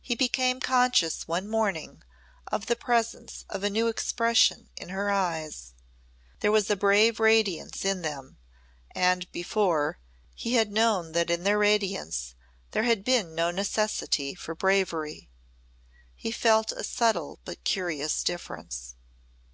[0.00, 2.02] He became conscious one morning
[2.50, 5.74] of the presence of a new expression in her eyes.
[6.38, 8.38] There was a brave radiance in them
[8.92, 9.98] and, before,
[10.34, 12.34] he had known that in their radiance
[12.70, 15.28] there had been no necessity for bravery.
[16.16, 18.94] He felt a subtle but curious difference.